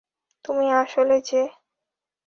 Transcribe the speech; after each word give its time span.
তুমি 0.45 0.65
আসলে 0.81 1.15
যে? 1.21 1.41